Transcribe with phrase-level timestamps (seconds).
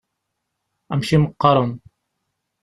[0.91, 1.71] Amek i m-qqaṛen?